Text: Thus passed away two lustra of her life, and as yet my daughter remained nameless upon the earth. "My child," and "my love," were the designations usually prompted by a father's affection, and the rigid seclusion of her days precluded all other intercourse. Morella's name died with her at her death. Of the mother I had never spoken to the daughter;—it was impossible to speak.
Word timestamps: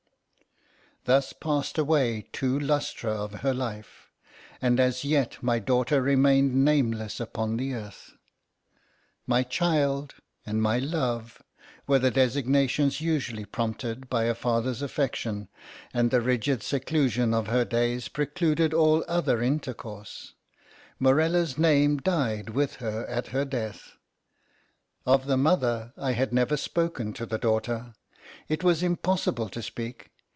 Thus 1.05 1.33
passed 1.33 1.79
away 1.79 2.27
two 2.31 2.59
lustra 2.59 3.09
of 3.11 3.41
her 3.41 3.55
life, 3.55 4.11
and 4.61 4.79
as 4.79 5.03
yet 5.03 5.41
my 5.41 5.57
daughter 5.57 5.99
remained 5.99 6.53
nameless 6.63 7.19
upon 7.19 7.57
the 7.57 7.73
earth. 7.73 8.13
"My 9.25 9.41
child," 9.41 10.13
and 10.45 10.61
"my 10.61 10.77
love," 10.77 11.41
were 11.87 11.97
the 11.97 12.11
designations 12.11 13.01
usually 13.01 13.45
prompted 13.45 14.11
by 14.11 14.25
a 14.25 14.35
father's 14.35 14.83
affection, 14.83 15.47
and 15.91 16.11
the 16.11 16.21
rigid 16.21 16.61
seclusion 16.61 17.33
of 17.33 17.47
her 17.47 17.65
days 17.65 18.07
precluded 18.07 18.71
all 18.71 19.03
other 19.07 19.41
intercourse. 19.41 20.35
Morella's 20.99 21.57
name 21.57 21.97
died 21.97 22.51
with 22.51 22.75
her 22.75 23.07
at 23.07 23.29
her 23.29 23.43
death. 23.43 23.97
Of 25.07 25.25
the 25.25 25.35
mother 25.35 25.93
I 25.97 26.11
had 26.11 26.31
never 26.31 26.55
spoken 26.57 27.11
to 27.13 27.25
the 27.25 27.39
daughter;—it 27.39 28.63
was 28.63 28.83
impossible 28.83 29.49
to 29.49 29.63
speak. 29.63 30.09